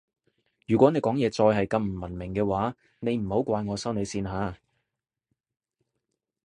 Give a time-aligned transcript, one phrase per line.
[0.65, 4.57] 如果你講嘢再係咁唔文明嘅話你唔好怪我收你線吓